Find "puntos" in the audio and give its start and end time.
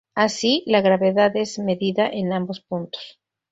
2.59-3.19